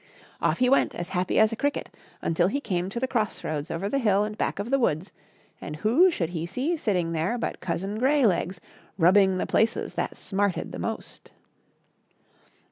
Off 0.41 0.57
he 0.57 0.67
went 0.67 0.95
as 0.95 1.09
happy 1.09 1.37
as 1.37 1.51
a 1.51 1.55
cricket, 1.55 1.87
until 2.23 2.47
he 2.47 2.59
came 2.59 2.89
to 2.89 2.99
the 2.99 3.07
cross 3.07 3.43
roads 3.43 3.69
over 3.69 3.87
the 3.87 3.99
hill 3.99 4.23
and 4.23 4.35
back 4.35 4.57
of 4.57 4.71
the 4.71 4.79
woods, 4.79 5.11
and 5.61 5.75
who 5.75 6.09
should 6.09 6.29
he 6.31 6.47
see 6.47 6.75
sitting 6.75 7.11
there 7.11 7.37
but 7.37 7.59
Cousin 7.59 7.99
Greylegs 7.99 8.59
rubbing 8.97 9.37
the 9.37 9.45
places 9.45 9.93
that 9.93 10.17
smarted 10.17 10.71
the 10.71 10.79
most. 10.79 11.31